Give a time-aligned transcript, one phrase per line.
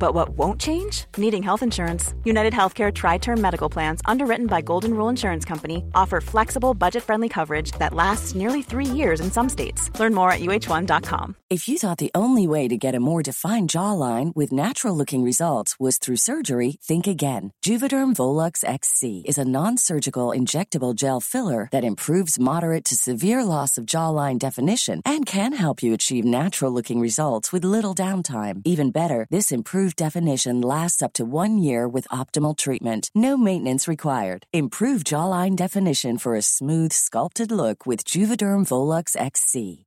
[0.00, 1.04] But what won't change?
[1.18, 2.14] Needing health insurance.
[2.24, 7.04] United Healthcare Tri Term Medical Plans, underwritten by Golden Rule Insurance Company, offer flexible, budget
[7.04, 9.90] friendly coverage that lasts nearly three years in some states.
[10.00, 11.36] Learn more at uh1.com.
[11.50, 15.22] If you thought the only way to get a more defined jawline with natural looking
[15.22, 17.52] results was through surgery, think again.
[17.66, 23.44] Juvederm Volux XC is a non surgical injectable gel filler that improves moderate to severe
[23.44, 28.62] loss of jawline definition and can help you achieve natural looking results with little downtime.
[28.64, 29.50] Even better, this
[29.96, 33.10] definition lasts up to one year with optimal treatment.
[33.16, 34.46] No maintenance required.
[34.52, 39.86] Improve jawline definition for a smooth, sculpted look with Juvederm Volux XC.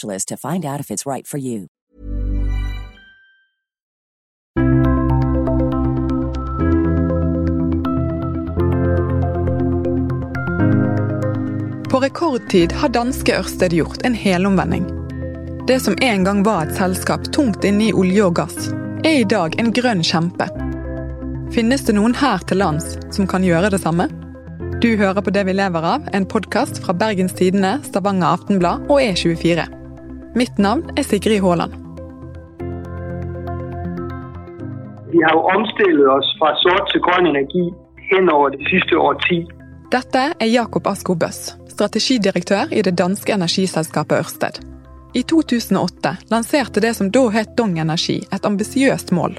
[0.00, 1.68] to find out if it's right for you.
[11.90, 14.84] På rekordtid har danske Ørsted gjort en helomvending.
[15.66, 18.68] Det som en gang var et selskap tungt inne i olje og gass,
[19.04, 20.46] er i dag en grønn kjempe.
[21.50, 24.06] Finnes det noen her til lands som kan gjøre det samme?
[24.80, 29.02] Du hører på Det vi lever av, en podkast fra Bergens Tidende, Stavanger Aftenblad og
[29.02, 29.79] E24.
[30.34, 31.72] Mitt navn er Sigrid Haaland.
[35.12, 37.64] Vi har jo omstillet oss fra sort til grønn energi
[38.12, 39.40] henover det siste årti.
[39.90, 44.60] Dette er Jakob Asko Bøss, strategidirektør i det danske energiselskapet Ørsted.
[45.18, 49.34] I 2008 lanserte det som da het Dong Energi et ambisiøst mål.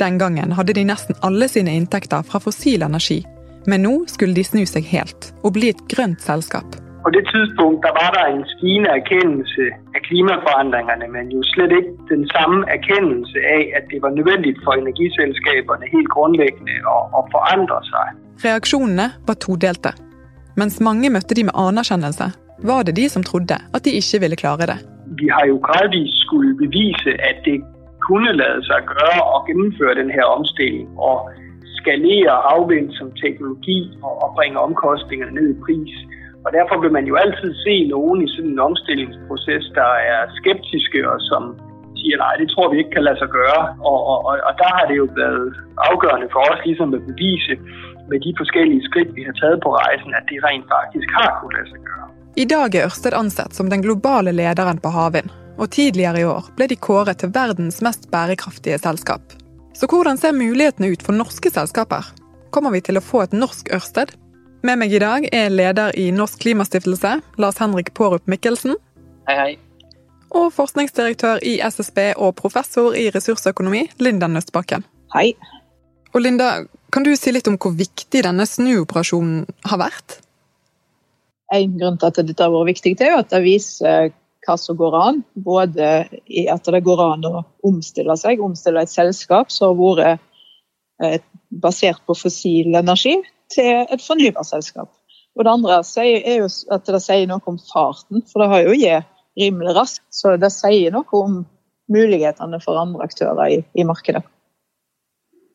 [0.00, 3.20] Den gangen hadde de nesten alle sine inntekter fra fossil energi,
[3.68, 6.81] men nå skulle de snu seg helt og bli et grønt selskap.
[7.04, 9.64] På det tidspunkt der var der en stigende erkendelse
[9.96, 14.72] av klimaforandringene, men jo slett ikke den samme erkendelse av at det var nødvendig for
[14.82, 18.14] energiselskapene helt grunnleggende å, å forandre seg.
[18.46, 19.92] Reaksjonene var todelte.
[20.60, 22.30] Mens mange møtte de med anerkjennelse,
[22.70, 24.78] var det de som trodde at de ikke ville klare det.
[25.20, 27.58] Vi har jo gradvis skulle bevise at det
[28.06, 31.30] kunne lade seg gjøre å gjennomføre denne omstilling og
[31.78, 35.94] skalere havvind som teknologi og, og bringe omkostningene ned i pris.
[36.44, 41.00] Og Derfor vil man jo altid se noen i sådan en omstillingsproces der er skeptiske
[41.10, 41.52] og som
[42.00, 43.60] sier nei, det tror vi ikke kan lade seg gjøre.
[43.90, 47.58] Og, og, og Der har det jo vært afgørende for oss liksom at bevise
[48.10, 51.60] med de forskellige skritt vi har taget på reisen, at det rent faktisk har kunnet
[51.60, 52.08] lade seg gjøre.
[52.42, 56.48] I dag er Ørsted ansett som den globale lederen på havvind, og tidligere i år
[56.56, 59.36] ble de kåret til verdens mest bærekraftige selskap.
[59.76, 62.08] Så hvordan ser mulighetene ut for norske selskaper?
[62.52, 64.16] Kommer vi til å få et norsk Ørsted?
[64.62, 68.76] Med meg i dag er leder i Norsk Klimastiftelse, Lars Henrik Pårup Mikkelsen.
[69.26, 69.56] Hei, hei.
[70.38, 74.86] Og forskningsdirektør i SSB og professor i ressursøkonomi, Linda Nøstbakken.
[75.16, 75.32] Hei.
[76.14, 76.52] Og Linda,
[76.94, 80.20] kan du si litt om hvor viktig denne snuoperasjonen har vært?
[81.58, 84.14] En grunn til at dette har vært viktig, er at det viser
[84.46, 85.22] hva som går an.
[85.34, 85.90] Både
[86.30, 90.26] i at det går an å omstille seg, omstille et selskap som har vært
[91.02, 91.18] eh,
[91.50, 93.18] basert på fossil energi,
[93.52, 94.90] til et fornybarselskap.
[95.36, 98.76] Og det andre er jo at det sier noe om farten, for det har jo
[98.76, 99.08] gitt
[99.40, 100.04] rimelig raskt.
[100.12, 101.42] Så det sier noe om
[101.92, 104.22] mulighetene for andre aktører i, i markedet.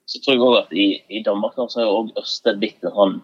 [0.08, 0.88] Så tror jeg også at I,
[1.19, 3.16] i Danmark så er også Ørsted blitt en sånn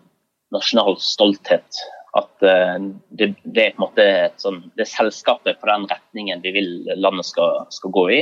[0.53, 1.81] nasjonal stolthet.
[2.13, 2.77] At uh,
[3.17, 4.07] det, det, er på en måte
[4.41, 8.21] sånn, det er selskapet på den retningen vi vil landet skal, skal gå i.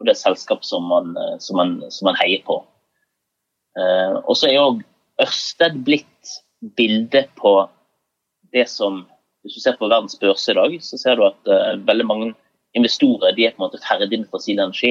[0.00, 2.62] Og det er selskap som man, eh, som man, som man heier på.
[3.76, 4.80] Uh, og så er jo
[5.20, 6.34] Ørsted blitt
[6.76, 7.54] bildet på
[8.52, 9.06] det som
[9.40, 12.26] Hvis du ser på verdens børse i dag, så ser du at uh, veldig mange
[12.76, 14.90] investorer de er på en måte ferdig med fossil energi.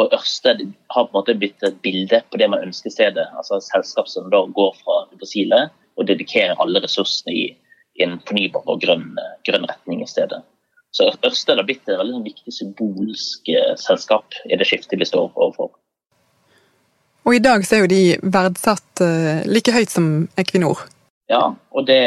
[0.00, 0.62] Og Ørsted
[0.94, 3.26] har på en måte blitt et bilde på det man ønsker stedet.
[3.36, 5.66] Altså et selskap som da går fra det fossile
[6.00, 7.44] og dedikerer alle ressursene i,
[8.00, 9.12] i en fornybar og grønn,
[9.44, 10.40] grønn, retning i stedet.
[10.96, 15.28] Så Ørsted har blitt et veldig viktig symbolsk uh, selskap i det skiftet vi står
[15.36, 15.74] overfor.
[17.26, 18.02] Og i dag så er jo de
[18.32, 20.06] verdsatt uh, like høyt som
[20.40, 20.86] Equinor.
[21.30, 22.00] Ja, og det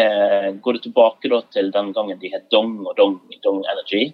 [0.64, 4.10] går det tilbake da, til den gangen de het Dong og Dong, Dong Energy.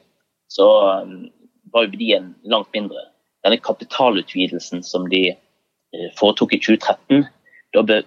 [0.51, 1.29] Så um,
[1.73, 3.07] var jo verdien langt mindre.
[3.45, 7.25] Denne kapitalutvidelsen som de uh, foretok i 2013,
[7.73, 8.03] da ble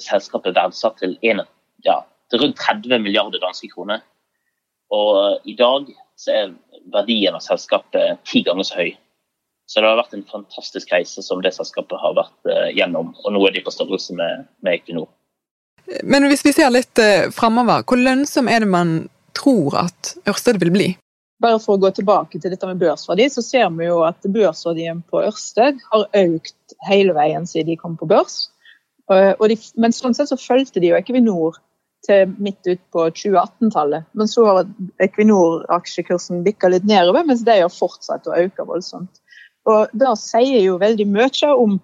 [0.00, 1.42] selskapet verdsatt til, en,
[1.84, 1.98] ja,
[2.30, 4.04] til rundt 30 milliarder danske kroner.
[4.92, 5.88] Og i dag
[6.20, 6.52] så er
[6.92, 8.92] verdien av selskapet ti ganger så høy.
[9.66, 13.14] Så det har vært en fantastisk reise som det selskapet har vært uh, gjennom.
[13.24, 15.08] Og nå er de på størrelse med, med Equinor.
[16.04, 18.94] Men hvis vi ser litt uh, framover, hvor lønnsom er det man
[19.36, 20.90] tror at Ørsted vil bli?
[21.42, 25.02] Bare for å gå tilbake til dette med børsverdi, så ser vi jo at børsverdien
[25.10, 28.44] på Ørsted har økt hele veien siden de kom på børs.
[29.10, 31.58] De, men sånn sett så fulgte de jo Equinor
[32.06, 34.06] til midt ut på 2018-tallet.
[34.12, 34.62] Men så har
[35.02, 39.20] Equinor-aksjekursen bikka litt nedover, mens de har fortsatt å øke voldsomt.
[39.70, 41.78] Og Det sier jo veldig mye om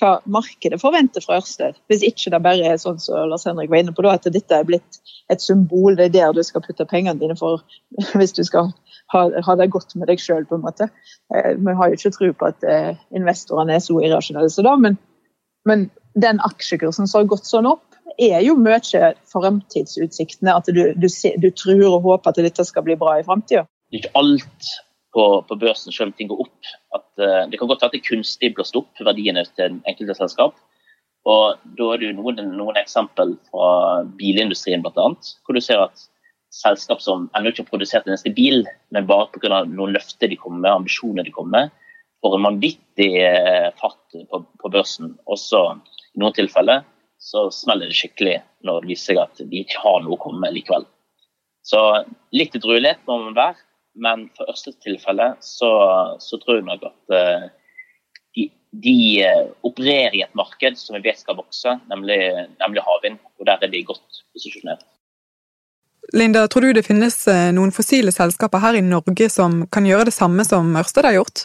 [0.00, 1.76] hva markedet forventer fra Ørsted.
[1.90, 4.56] Hvis ikke det bare er sånn som Lars Henrik var inne på, da, at dette
[4.56, 4.98] er blitt
[5.30, 5.96] et symbol.
[5.98, 7.62] Det er der du skal putte pengene dine for
[8.18, 8.72] hvis du skal
[9.12, 10.46] ha, ha det godt med deg sjøl.
[10.50, 10.88] måte.
[11.30, 14.98] vi har jo ikke tro på at eh, investorene er så irrasjonelle som det, men,
[15.68, 17.84] men den aksjekursen som har gått sånn opp,
[18.20, 20.54] er jo mye framtidsutsiktene.
[20.56, 23.64] At du, du, du, tror og håper at dette skal bli bra i framtida.
[23.92, 24.72] Ikke alt
[25.12, 26.72] på, på, børsen om ting går opp.
[26.96, 30.56] At, uh, det kan godt være at det kunstig blåst opp verdiene til enkelte selskap.
[31.28, 35.06] Og Da er det jo noen, noen eksempel fra bilindustrien bl.a.
[35.46, 36.08] Hvor du ser at
[36.52, 39.62] selskap som ennå ikke har produsert en eneste bil, men bare pga.
[39.64, 41.76] noen løfter de kommer med, ambisjoner de kommer med,
[42.22, 45.14] får en vanvittig uh, fart på, på børsen.
[45.26, 45.62] Også
[46.12, 46.84] i noen tilfeller
[47.22, 50.42] så smeller det skikkelig når det viser seg at de ikke har noe å komme
[50.42, 50.84] med likevel.
[51.62, 51.78] Så
[52.34, 53.60] litt edruelighet må man være,
[53.94, 55.72] men for Ørsteds tilfelle så,
[56.20, 57.44] så, tror jeg nok at uh,
[58.36, 58.48] de,
[58.86, 58.96] de
[59.26, 62.18] uh, opererer i et marked som vi vet skal vokse, nemlig,
[62.62, 63.20] nemlig havvind.
[63.38, 64.86] Og der er de godt posisjonert.
[66.12, 70.08] Linda, tror du det finnes eh, noen fossile selskaper her i Norge som kan gjøre
[70.08, 71.44] det samme som Ørsted har gjort?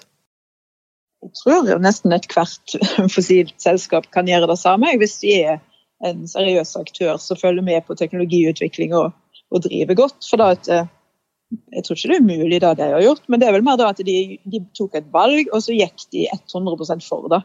[1.24, 2.76] Jeg tror nesten ethvert
[3.16, 5.60] fossilt selskap kan gjøre det samme, hvis de er
[6.06, 9.14] en seriøs aktør som følger med på teknologiutvikling og,
[9.54, 10.18] og driver godt.
[10.26, 10.70] For da at
[11.48, 13.78] jeg tror ikke det er umulig det de har gjort, men det er vel mer
[13.80, 17.40] da at de, de tok et valg, og så gikk de 100% for det.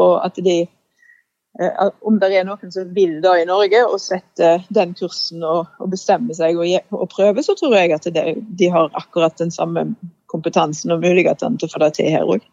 [0.00, 4.52] Og at de eh, Om det er noen som vil da i Norge og sette
[4.70, 8.70] den kursen og, og bestemme seg og, og, prøve, så tror jeg at det, de
[8.70, 9.88] har akkurat den samme
[10.30, 12.46] kompetansen og mulighetene til å få det til her òg.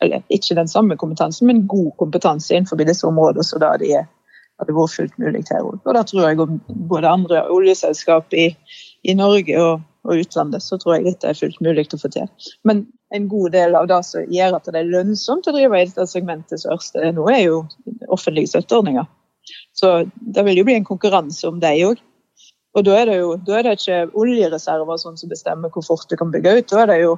[0.00, 3.44] Eller ikke den samme kompetansen, men god kompetanse innenfor disse områdene.
[3.44, 5.76] så da de hadde vært fullt mulig her òg.
[5.84, 6.48] Og da tror jeg
[6.88, 8.54] både andre oljeselskap i,
[9.04, 12.28] i Norge og og utlandet, så tror jeg dette er fullt mulig å få til.
[12.64, 15.88] Men en god del av det som gjør at det er lønnsomt å drive i
[15.88, 17.58] dette segmentet som Ørsted nå, er jo
[18.08, 19.08] offentlige støtteordninger.
[19.76, 22.00] Så det vil jo bli en konkurranse om dem òg.
[22.78, 26.14] Og da er, det jo, er det ikke oljereserver sånn som bestemmer hvor fort du
[26.18, 26.68] kan bygge ut.
[26.70, 27.16] Da er det jo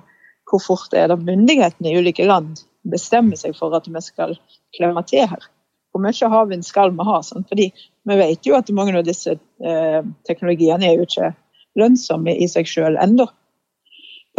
[0.49, 4.35] hvor fort er det myndighetene i ulike land bestemmer seg for at vi skal
[4.77, 5.45] klemme til her.
[5.93, 7.19] Hvor mye havvind skal vi ha?
[7.25, 7.45] Sånn?
[7.49, 7.69] Fordi
[8.09, 11.35] vi vet jo at mange av disse eh, teknologiene er jo ikke
[11.79, 13.29] lønnsomme i seg sjøl ennå.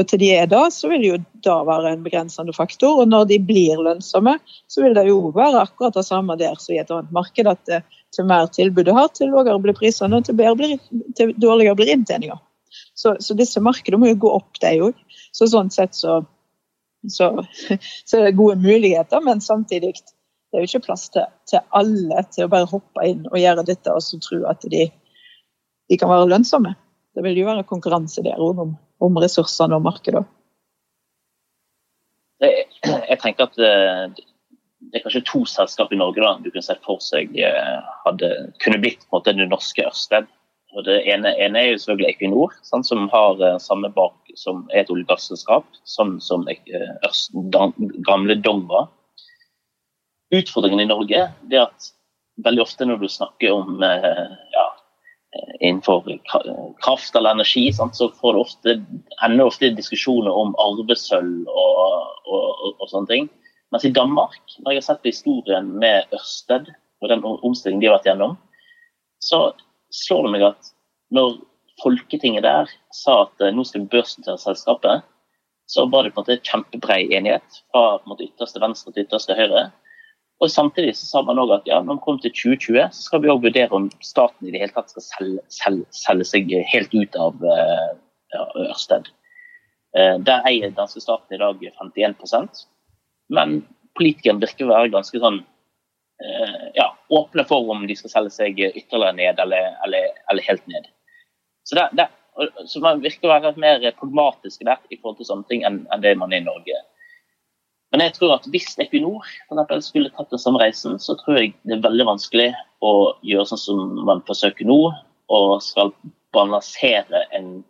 [0.01, 3.03] Og til de er da, så vil det jo da være en begrensende faktor.
[3.03, 4.39] Og når de blir lønnsomme,
[4.71, 7.49] så vil det jo være akkurat det samme der som i et annet marked.
[7.49, 7.83] At det,
[8.13, 10.79] til mer tilbud du har, til lavere blir prisene, og til, blir,
[11.17, 12.39] til dårligere blir inntjeninga.
[12.97, 14.97] Så, så, disse markedene må jo gå opp, de òg.
[15.33, 16.21] Så sånn sett så,
[17.09, 17.29] så,
[18.07, 22.25] så, er det gode muligheter, men samtidig det er jo ikke plass til, til alle
[22.33, 24.85] til å bare hoppe inn og gjøre dette og så tro at de,
[25.89, 26.75] de kan være lønnsomme.
[27.13, 30.23] Det vil jo være konkurranse der òg om, om, ressursene og markedet.
[32.43, 34.23] Jeg tenker at eh,
[34.89, 38.31] det er kanskje to selskap i Norge da, du kunne sett for seg eh, hadde,
[38.63, 40.27] kunne blitt på en måte det norske Ørsted.
[40.73, 44.63] Og det ene, ene, er jo selvfølgelig Equinor, sant, som har uh, samme bak som
[44.71, 47.59] er et oljegasselskap, sånn som Ørsted
[48.07, 48.65] gamle Dong.
[50.33, 51.91] Utfordringen i Norge er at
[52.41, 54.72] veldig ofte når du snakker om ja, Eh,
[55.59, 56.05] innenfor
[56.83, 58.75] kraft eller energi, sant, så får det ofte,
[59.25, 61.79] ender ofte diskusjoner om arvesølv og,
[62.25, 63.29] og, og, og, sånne ting.
[63.73, 66.69] Mens i Danmark, når jeg har sett på historien med Ørsted
[67.01, 68.37] og den omstillingen de har vært gjennom,
[69.23, 69.47] så
[69.93, 70.73] slår det meg at
[71.13, 71.41] når
[71.81, 75.01] Folketinget der sa at eh, nå skal vi børsnotere selskapet,
[75.65, 79.35] så var det på en måte kjempebrei enighet fra en måte, ytterste venstre til ytterste
[79.37, 79.71] høyre
[80.43, 83.23] og Samtidig så sa man òg at ja, når vi kommer til 2020, så skal
[83.23, 86.95] vi òg vurdere om staten i det hele tatt skal selge, selge, selge seg helt
[86.97, 87.91] ut av uh,
[88.67, 89.07] Ørsted.
[89.95, 92.65] Uh, der eier danske staten i dag 51%
[93.33, 93.61] men
[93.97, 98.59] politikerne virker å være ganske sånn uh, ja, åpne for om de skal selge seg
[98.71, 100.89] ytterligere ned eller, eller, eller helt ned.
[101.63, 102.11] Så, der, der,
[102.67, 106.03] så, man virker å være mer pragmatisk der i forhold til sånne ting enn, enn
[106.03, 106.81] det man er i Norge.
[107.93, 109.21] Men jeg tror at hvis Equinor
[109.85, 112.49] skulle tatt den samme reisen, så tror jeg det er veldig vanskelig
[112.81, 114.79] å gjøre sånn som man forsøker nå,
[115.29, 115.93] og skal
[116.33, 117.61] balansere en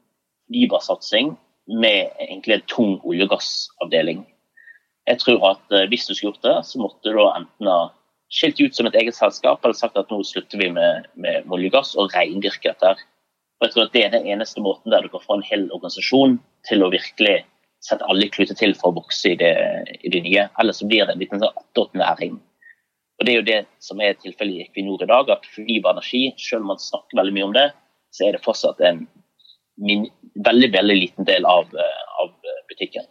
[0.47, 1.33] fornybarsatsing
[1.67, 4.23] med egentlig en tung olje- og gassavdeling.
[5.07, 7.91] Jeg tror at eh, hvis du skulle gjort det, så måtte du enten ha
[8.33, 11.69] skilt ut som et eget selskap eller sagt at nå slutter vi med, med olje
[11.69, 12.95] og gass og reindyrke dette.
[13.59, 15.67] Og jeg tror at Det er den eneste måten der du kan få en hel
[15.71, 17.43] organisasjon til å virkelig
[17.83, 19.53] sette alle kluter til for å vokse i det,
[20.01, 20.47] i det nye.
[20.61, 22.37] Ellers så blir det en liten sånn attåtnæring.
[23.19, 26.25] Og Det er jo det som er tilfellet i Equinor i dag, at fornybar energi,
[26.39, 27.67] selv om man snakker veldig mye om det,
[28.13, 29.03] så er det fortsatt en
[29.81, 30.07] min,
[30.45, 32.31] veldig veldig liten del av, eh, av
[32.69, 33.05] butikken.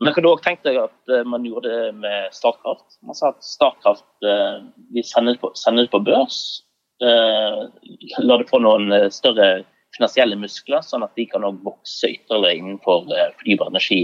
[0.00, 2.98] Men jeg kunne òg tenkt deg at eh, man gjorde det med Statkraft.
[3.06, 6.38] Man sa at Statkraft eh, vi sender på, sender på børs.
[7.02, 7.60] Eh,
[8.20, 9.62] la det få noen større
[9.94, 13.06] finansielle muskler, sånn at de kan vokse ytterligere innenfor
[13.38, 14.02] fornybar energi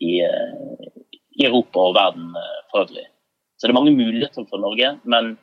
[0.00, 2.30] i, i, Europa og verden
[2.70, 3.06] for øvrig.
[3.56, 5.34] Så det er mange muligheter for Norge, men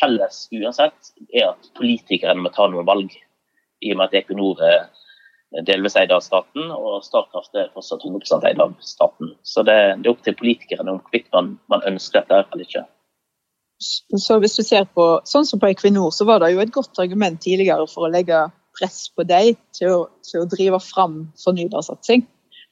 [0.00, 3.12] felles uansett er at politikerne må ta noen valg.
[3.82, 4.86] I og med at Equinor er
[5.66, 9.34] delvis eid av staten, og Statkraft er fortsatt 100 eid av staten.
[9.44, 12.84] Så det, det, er opp til politikerne om hvorvidt man, man, ønsker dette eller ikke.
[13.82, 17.00] Så hvis du ser på, sånn som på Equinor, så var det jo et godt
[17.02, 18.46] argument tidligere for å legge
[18.82, 22.26] press på dem til å, til å drive fram fornybarsatsing.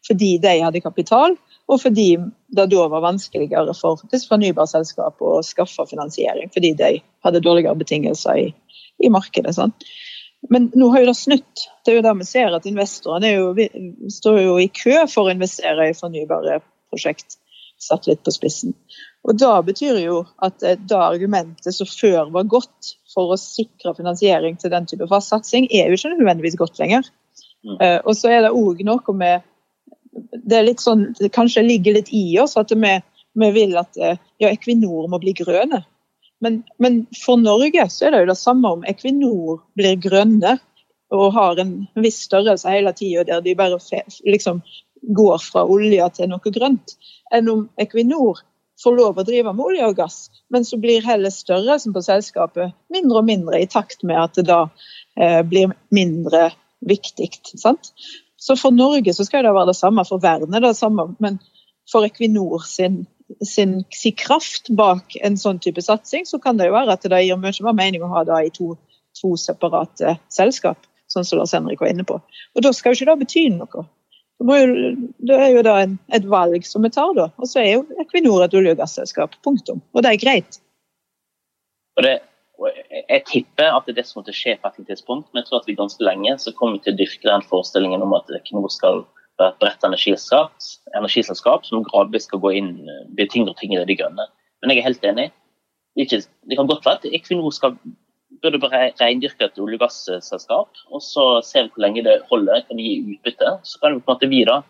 [0.07, 1.35] Fordi de hadde kapital,
[1.69, 2.14] og fordi
[2.57, 6.49] det da var vanskeligere for disse fornybarselskapene å skaffe finansiering.
[6.55, 8.47] Fordi de hadde dårligere betingelser i,
[9.05, 9.52] i markedet.
[9.59, 9.75] Sånn.
[10.49, 11.67] Men nå har jo det snudd.
[11.85, 13.69] Det er jo der vi ser at investorene
[14.17, 17.37] står jo i kø for å investere i fornybare prosjekt.
[17.81, 18.75] Satt litt på spissen.
[19.29, 24.57] Og Da betyr jo at da argumentet som før var godt for å sikre finansiering
[24.61, 27.05] til den type fast satsing, er jo ikke nødvendigvis godt lenger.
[27.65, 27.77] Mm.
[27.77, 29.47] Uh, og så er det òg noe med
[30.33, 32.95] Det er litt sånn, det kanskje ligger litt i oss at vi,
[33.39, 35.85] vi vil at uh, ja, Equinor må bli grønne.
[36.41, 40.57] Men, men, for Norge så er det jo det samme om Equinor blir grønne
[41.12, 43.79] og har en viss størrelse hele tida, der de bare
[44.25, 44.62] liksom
[45.17, 46.95] går fra olje til noe grønt,
[47.35, 48.41] enn om Equinor
[48.83, 50.19] får lov å drive med olje og gass,
[50.53, 54.47] men så blir heller størrelsen på selskapet mindre og mindre i takt med at det
[54.49, 54.63] da
[55.21, 57.31] eh, blir mindre viktig.
[57.61, 57.93] Sant?
[58.41, 61.39] Så for Norge så skal det være det samme, for verden er det samme, men
[61.91, 63.03] for Equinor sin
[63.45, 67.23] sin, sin, kraft bak en sånn type satsing, så kan det jo være at det
[67.25, 68.75] gir mye mer mening å ha det i to,
[69.17, 72.21] to separate selskap, sånn som Lars Henrik var inne på.
[72.21, 73.87] Og Da skal jo ikke det bety noe.
[74.40, 74.90] Det, jo,
[75.28, 77.28] det er jo da en, et valg som vi tar, da.
[77.37, 79.37] Og så er jo Equinor et olje- og gasselskap.
[79.44, 79.82] Punktum.
[79.92, 80.61] Og det er greit.
[81.99, 82.14] Og det,
[83.09, 85.61] jeg tipper at det er det som måtte skje på et tidspunkt, men jeg tror
[85.61, 88.73] at vi ganske lenge så kommer vi til å dyrke den forestillingen om at Equinor
[88.73, 89.02] skal
[89.40, 90.52] være et bredt energiselskap,
[90.99, 92.75] energiselskap som gradvis skal gå inn
[93.16, 94.28] bli tyngre og tyngre i de grønne.
[94.61, 95.30] Men jeg er helt enig.
[95.97, 97.76] Det, det kan godt være at Equinor skal
[98.43, 102.63] burde bare reindyrke et olje- og gasselskap, og så ser vi hvor lenge det holder,
[102.69, 103.59] kan gi utbytte.
[103.67, 104.61] Så kan vi på en måte vi da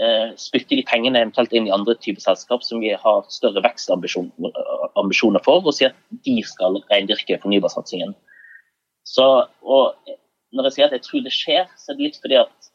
[0.00, 5.44] eh, spytte de pengene eventuelt inn i andre typer selskap som vi har større vekstambisjoner
[5.46, 8.14] for, og si at de skal reindyrke fornybarsatsingen.
[9.06, 9.26] Så,
[9.62, 9.94] og
[10.52, 12.70] når jeg sier at jeg tror det skjer, så er det litt fordi at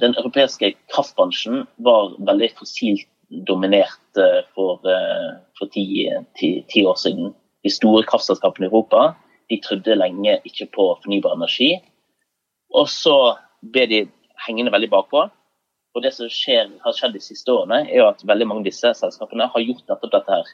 [0.00, 3.08] den europeiske kraftbransjen var veldig fossilt
[3.48, 5.84] dominert eh, for, eh, for ti,
[6.38, 7.32] ti, ti, år siden.
[7.64, 9.12] De store kraftselskapene i Europa
[9.50, 11.76] de trodde lenge ikke på fornybar energi.
[12.72, 13.16] Og så
[13.74, 14.02] ble de
[14.46, 15.26] hengende veldig bakpå.
[15.92, 18.70] Og det som skjer, har skjedd de siste årene, er jo at veldig mange av
[18.70, 20.52] disse selskapene har gjort nettopp dette her.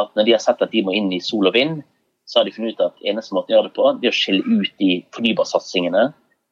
[0.00, 1.82] At når de har sett at de må inn i sol og vind,
[2.26, 4.18] så har de funnet ut at eneste måten å gjøre det på, det er å
[4.18, 6.04] skille ut de fornybarsatsingene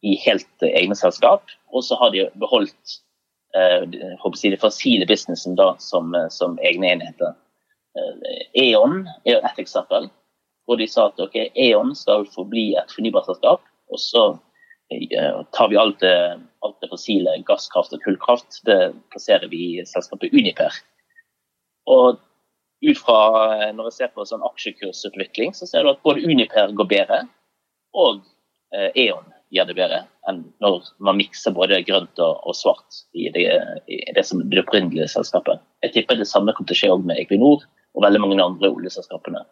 [0.07, 1.51] i helt egne selskap.
[1.73, 2.99] Og så har de beholdt
[3.57, 4.13] eh, de
[4.63, 7.35] fossile businessen da, som, eh, som, egne enheter.
[7.99, 10.11] Eh, E.ON er et eksempel.
[10.67, 13.65] Hvor de sa at ok, E.ON skal forbli et fornybarselskap.
[13.93, 14.25] Og så
[14.95, 16.17] eh, tar vi alt det,
[16.65, 20.79] alt det, fossile, gasskraft og kullkraft, det plasserer vi i selskapet Uniper.
[21.91, 22.21] Og
[22.83, 23.19] ut fra
[23.57, 27.23] eh, når jeg ser på sånn aksjekursutvikling, så ser du at både Uniper går bedre,
[27.99, 28.23] og
[28.75, 30.01] eh, E.ON gjør det bedre
[30.31, 33.45] enn når man mikser både grønt og, og svart i det,
[33.91, 35.61] i det, som det opprinnelige selskapet.
[35.85, 39.43] Jeg tipper det samme kommer til å skje med Equinor og veldig mange andre oljeselskapene.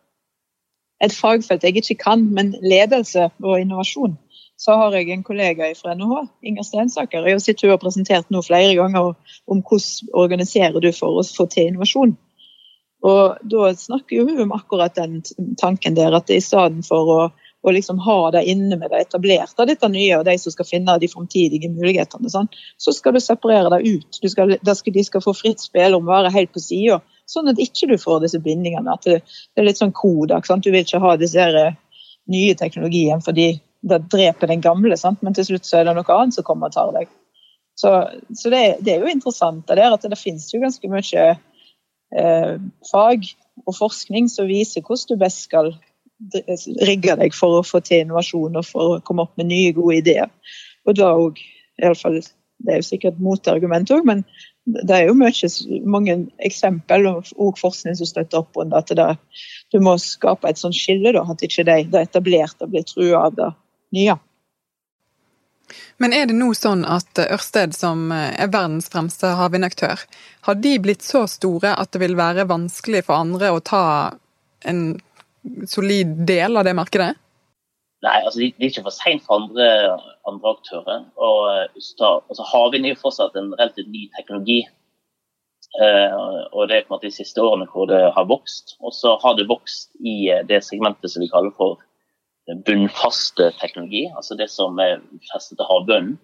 [1.00, 4.18] Et fagfelt jeg ikke kan, men ledelse og innovasjon.
[4.60, 7.24] Så har jeg en kollega fra NHH, Inger Stensaker.
[7.24, 9.14] Jeg har sittet og presentert nå flere ganger
[9.48, 12.16] om hvordan organiserer du for å få til innovasjon.
[13.00, 15.22] Og Da snakker hun om akkurat den
[15.60, 17.22] tanken der at i stedet for å
[17.62, 20.96] og liksom ha det inne med det etablerte, dette nye, og de som skal finne
[21.00, 22.30] de framtidige mulighetene.
[22.32, 22.48] Sånn.
[22.80, 24.20] Så skal du separere det ut.
[24.32, 27.88] Skal, de skal få fritt spill om å være helt på sida, sånn at ikke
[27.90, 28.94] du får disse bindingene.
[28.94, 29.20] At det,
[29.54, 30.48] det er litt sånn kodak.
[30.62, 31.76] Du vil ikke ha disse eh,
[32.30, 35.22] nye teknologien fordi da dreper den gamle, sant?
[35.24, 37.08] men til slutt så er det noe annet som kommer og tar deg.
[37.80, 37.92] Så,
[38.36, 42.56] så det, det, er jo interessant det er at det finnes jo ganske mye eh,
[42.90, 43.30] fag
[43.64, 45.72] og forskning som viser hvordan du best skal
[46.84, 50.02] rigge deg for å få til innovasjon og for å komme opp med nye, gode
[50.02, 50.28] ideer.
[50.84, 51.40] Og da òg,
[51.80, 54.24] iallfall det er jo sikkert motargument òg, men
[54.74, 55.50] det er jo mye,
[55.88, 59.08] mange eksempel og forskning som støtter opp under at det,
[59.72, 63.38] du må skape et sånt skille, da, at ikke de, det etablerte blir trua av
[63.38, 63.50] det
[63.96, 64.16] nye.
[66.02, 70.02] Men er det nå sånn at Ørsted, som er verdens fremste havvindaktør,
[70.48, 73.84] har de blitt så store at det vil være vanskelig for andre å ta
[74.66, 74.98] en
[75.70, 77.12] solid del av det markedet?
[78.00, 79.66] Nei, altså det er ikke for seint for andre,
[80.30, 81.06] andre, aktører.
[81.16, 81.40] Og,
[81.76, 84.60] altså, Havvind er jo fortsatt en relativt ny teknologi.
[85.78, 88.76] Uh, og det er på en måte de siste årene hvor det har vokst.
[88.80, 91.78] Og så har det vokst i eh, det segmentet som vi kaller for
[92.66, 94.96] bunnfaste teknologi, altså det som er
[95.28, 96.16] festet til havbunnen.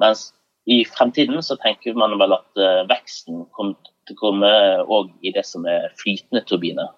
[0.00, 0.30] Mens
[0.70, 3.76] i fremtiden så tenker man vel at veksten kommer
[4.08, 4.52] til å komme
[4.88, 6.88] òg i det som er flytende turbiner.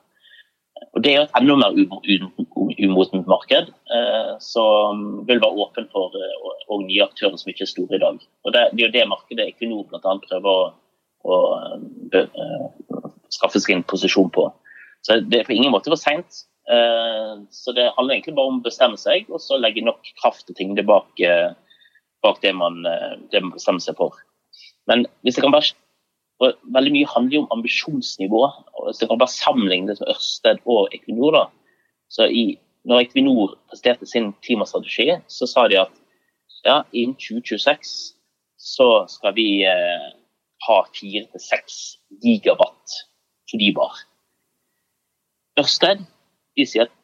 [0.93, 1.73] Og Det er jo et enda mer
[2.83, 6.15] umodent marked, uh, som vil være åpen for
[6.73, 8.19] og nye aktører som ikke er store i dag.
[8.45, 10.15] Og Det, det er jo det markedet Equinor bl.a.
[10.27, 10.59] prøver å,
[11.25, 11.37] å
[13.33, 14.49] skaffe en posisjon på.
[15.03, 16.45] Så Det er på ingen måte for seint.
[16.71, 20.51] Eh, så det handler egentlig bare om å bestemme seg, og så legge nok kraft
[20.51, 21.51] og tyngde bak, eh,
[22.23, 24.15] bak det, man, eh, det, man, bestemmer seg for.
[24.87, 25.55] Men hvis jeg kan
[26.43, 28.43] være Veldig mye handler jo om ambisjonsnivå.
[28.75, 31.45] og Hvis det kan bare sammenligne det med Ørsted og Equinor da,
[32.11, 35.95] så i, når Equinor presterte sin klimastrategi, så sa de at
[36.65, 38.15] ja, innen 2026
[38.59, 40.09] så skal vi eh,
[40.67, 41.79] ha 4-6
[42.23, 42.99] gigawatt
[43.51, 44.03] fornybar.
[45.59, 46.05] Ørsted
[46.57, 46.95] de sier at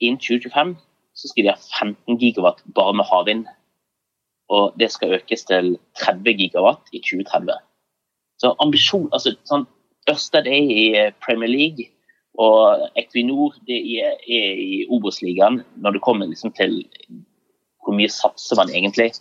[0.00, 0.74] innen 2025
[1.14, 3.44] så skal de ha 15 gigawatt bare med havvind.
[4.50, 7.54] Og det skal økes til 30 gigawatt i 2030.
[8.42, 9.66] Så ambisjon, altså sånn,
[10.10, 10.86] Ørsted er i
[11.24, 11.86] Premier League,
[12.34, 16.82] og Equinor det er, er i Obos-ligaen når det kommer liksom til
[17.84, 19.12] hvor mye satser man egentlig.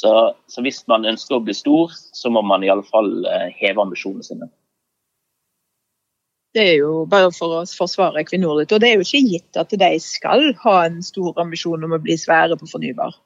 [0.00, 0.10] Så,
[0.48, 3.82] så, hvis man ønsker å bli stor, så må man i alle fall eh, heve
[3.82, 4.48] ambisjonene sine.
[6.54, 8.72] Det er jo bare for å forsvare Equinor litt.
[8.72, 12.00] Og det er jo ikke gitt at de skal ha en stor ambisjon om å
[12.02, 13.18] bli svære på fornybar.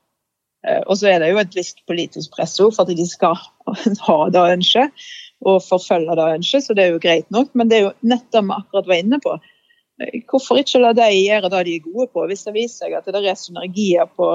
[0.67, 3.39] Eh, og så er det jo et visst politisk press for at de skal
[4.09, 5.07] ha det ønsket
[5.45, 7.51] og forfølge det ønsket, så det er jo greit nok.
[7.59, 9.35] Men det er jo nettopp vi akkurat var inne på.
[10.31, 12.25] Hvorfor ikke la de gjøre det de er gode på?
[12.31, 14.31] Hvis det viser seg at det er synergier på,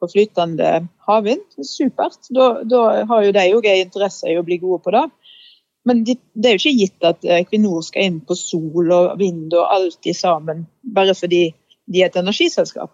[0.00, 0.74] på flytende
[1.08, 2.20] havvind, supert.
[2.30, 5.06] Da, da har jo de òg interesse i å bli gode på det.
[5.88, 9.72] Men det er jo ikke gitt at Equinor skal inn på sol og vind og
[9.72, 11.46] alt i sammen bare fordi
[11.90, 12.92] de er et energiselskap.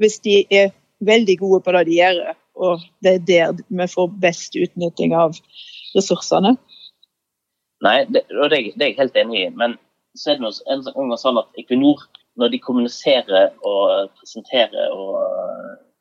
[0.00, 0.72] Hvis de er
[1.06, 2.18] veldig gode på det de gjør,
[2.56, 5.36] og det er der vi får best utnytting av
[5.94, 6.56] ressursene.
[7.84, 9.48] Nei, det, og det, det er jeg helt enig i.
[9.52, 9.76] Men
[10.16, 12.06] så er det noe sånn at Equinor,
[12.40, 15.16] når de kommuniserer og presenterer og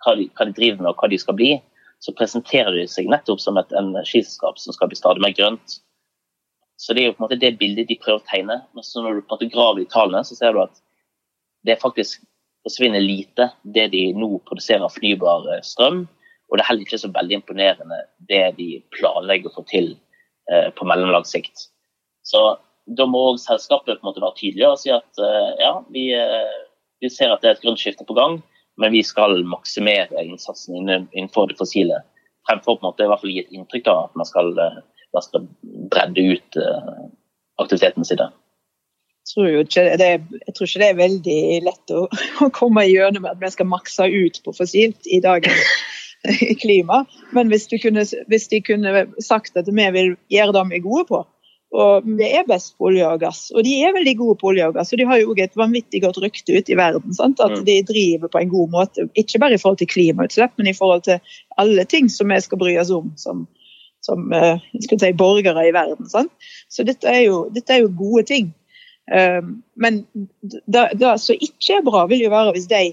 [0.04, 1.56] hva, de, hva de driver med og hva de skal bli,
[2.04, 5.80] så presenterer de seg nettopp som et energiselskap som skal bli stadig mer grønt
[6.78, 8.58] så det er jo på en måte det bildet de prøver å tegne.
[8.76, 10.82] Men så når du på en måte graver i tallene, så ser du at
[11.66, 12.24] det faktisk
[12.66, 16.04] forsvinner lite det de nå produserer av fornybar eh, strøm.
[16.50, 19.94] Og det er heller ikke så veldig imponerende det de planlegger å få til
[20.52, 21.68] eh, på mellomlang sikt.
[22.26, 22.42] Så
[22.86, 26.10] da må òg selskapet på en måte være tydeligere og si at eh, ja, vi,
[26.18, 26.58] eh,
[27.02, 28.40] vi, ser at det er et grønt skifte på gang,
[28.82, 32.04] men vi skal maksimere innsatsen innenfor det fossile.
[32.46, 34.84] Fremfor på en måte i hvert fall gi et inntrykk av at man skal eh,
[35.16, 35.46] man skal
[35.92, 37.06] bredde ut uh,
[37.62, 38.30] aktivitetene sine.
[39.26, 40.10] Jeg tror, det,
[40.46, 42.04] jeg tror ikke det er veldig lett å,
[42.46, 45.72] å komme gjennom at vi skal makse ut på fossilt i dagens
[46.64, 47.04] klima.
[47.36, 51.08] Men hvis, kunne, hvis, de kunne sagt at vi vil gjøre det vi er gode
[51.10, 51.24] på,
[51.76, 54.68] og vi er best på olje og gass, og de er veldig gode på olje
[54.70, 57.16] og gass, og de har jo et vanvittig godt rykte ute i verden.
[57.18, 57.42] Sant?
[57.44, 60.78] At de driver på en god måte, ikke bare i forhold til klimautslipp, men i
[60.78, 63.44] forhold til alle ting som vi skal bry oss om som,
[64.06, 66.08] som uh, si, borgere i verden.
[66.12, 66.32] Sant?
[66.72, 68.54] Så dette er, jo, dette er, jo, gode ting.
[69.12, 70.06] Um, men
[70.46, 72.86] det som ikke er bra, vil jo være hvis de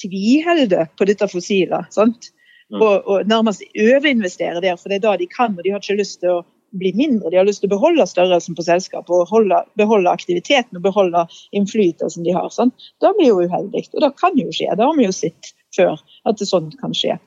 [0.00, 1.90] tviholder på dette fossilet.
[1.94, 2.32] Sant?
[2.72, 2.80] Mm.
[2.80, 5.56] Og, og, nærmest overinvestere der, for det er da de kan.
[5.56, 6.42] og De har ikke lyst til å
[6.80, 10.78] bli mindre, de har lyst til å beholde størrelsen på selskapet og holde, beholde aktiviteten
[10.78, 12.48] og beholde innflytelsen de har.
[12.54, 12.72] Sånn.
[13.04, 14.70] Da blir jo uheldig, og det kan jo skje.
[14.72, 17.18] Det har vi jo sett før, at det sånt kan skje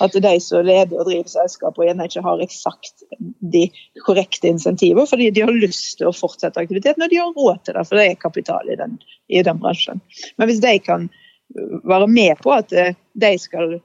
[0.00, 3.04] at de som leder og driver selskapet, gjerne ikke har eksakt
[3.54, 3.64] de
[4.06, 7.74] korrekte insentiver, fordi de har lyst til å fortsette aktiviteten, og de har råd til
[7.78, 10.02] det, for det er kapital i den, i den bransjen.
[10.38, 11.08] Men hvis de kan
[11.88, 13.78] være med på at eh, de skal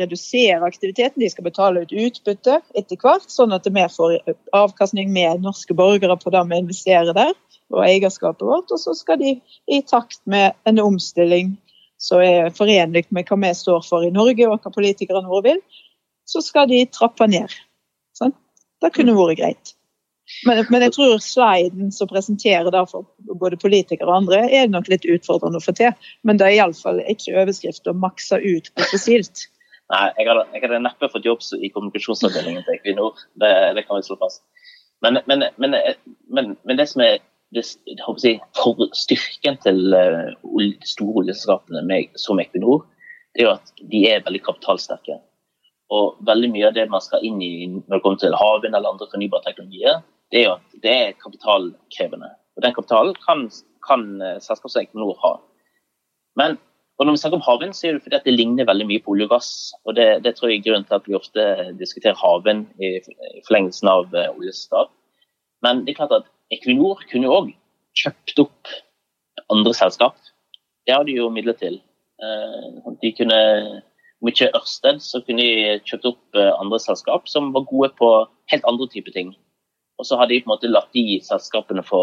[0.00, 1.20] redusere aktiviteten.
[1.20, 4.18] De skal betale ut utbytte etter hvert, sånn at vi får
[4.56, 7.34] avkastning med norske borgere på det vi investerer der,
[7.70, 8.70] og eierskapet vårt.
[8.70, 9.36] Og så skal de
[9.70, 11.56] i takt med en omstilling
[12.00, 15.60] som er forenlig med hva vi står for i Norge og hva politikerne våre vil,
[16.28, 17.52] så skal de trappe ned.
[18.16, 18.32] Sånn?
[18.80, 19.74] Det kunne vært greit.
[20.46, 23.08] Men, men, jeg tror sliden som presenterer det for
[23.40, 25.96] både politikere og andre, er nok litt utfordrende å få til.
[26.24, 29.48] Men det er iallfall ikke overskrift å makse ut på fossilt.
[29.90, 33.18] Nei, jeg hadde, jeg hadde, neppe fått jobb i kommunikasjonsavdelingen til Equinor.
[33.42, 34.44] Det, det, kan vi slå fast.
[35.02, 37.18] Men, men, men, det som er
[37.50, 37.64] det,
[38.22, 42.84] jeg, for styrken til uh, de store oljeselskapene som Equinor,
[43.34, 45.18] det er jo at de er veldig kapitalsterke.
[45.90, 48.94] Og veldig mye av det man skal inn i når det kommer til havvind eller
[48.94, 52.30] andre fornybare teknologier, det er jo at det er kapitalkrevende.
[52.54, 53.48] Og Den kapitalen kan,
[53.82, 55.32] kan selskapet som Equinor ha.
[56.38, 56.60] Men
[57.06, 59.14] når vi snakker om havvind, så er det fordi at det ligner veldig mye på
[59.14, 59.50] olje og gass.
[59.88, 61.44] og Det, det tror jeg er grunnen til at vi ofte
[61.80, 62.98] diskuterer havvind i,
[63.46, 64.90] forlengelsen av uh, oljeselskap.
[65.64, 67.52] Men det er klart at Equinor kunne jo òg
[67.96, 68.72] kjøpt opp
[69.52, 70.18] andre selskap.
[70.84, 71.78] Det har de jo midler til.
[72.20, 73.40] Uh, de kunne
[74.20, 78.10] om ikke Ørsted, så kunne de kjøpt opp andre selskap som var gode på
[78.52, 79.30] helt andre typer ting.
[79.96, 82.02] Og så har de på en måte latt de selskapene få,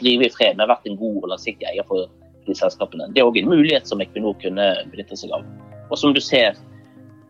[0.00, 0.56] drive i fred.
[0.56, 2.08] med vært en god og langsiktig eier for
[2.48, 3.10] de selskapene.
[3.14, 5.44] Det er òg en mulighet som Equinor kunne benytte seg av.
[5.88, 6.56] Og som du ser,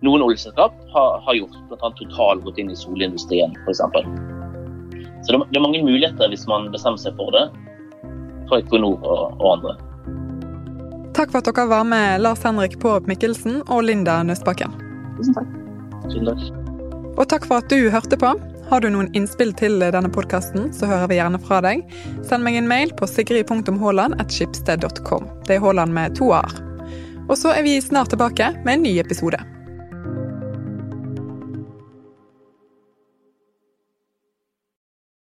[0.07, 1.91] noen oljeselskap har, har gjort, bl.a.
[1.99, 3.83] Total gått inn i solindustrien f.eks.
[5.27, 7.49] Så det, det, er mange muligheter hvis man bestemmer seg for det,
[8.49, 9.77] for Equinor og, og andre.
[11.19, 14.75] Takk for at dere var med, Lars Henrik Paarup Mikkelsen og Linda Nøstbakken.
[15.19, 15.57] Tusen takk.
[16.07, 16.47] Tusen takk.
[17.19, 18.31] Og takk for at du hørte på.
[18.69, 21.81] Har du noen innspill til denne podkasten, så hører vi gjerne fra deg.
[22.29, 25.25] Send meg en mail på sigrid.haaland.skipsted.com.
[25.49, 26.53] Det er Haaland med to a-er.
[27.29, 29.41] Og så er vi snart tilbake med en ny episode.